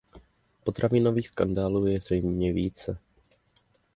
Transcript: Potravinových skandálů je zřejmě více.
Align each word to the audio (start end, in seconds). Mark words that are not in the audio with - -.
Potravinových 0.63 1.27
skandálů 1.27 1.85
je 1.87 1.99
zřejmě 1.99 2.53
více. 2.53 2.99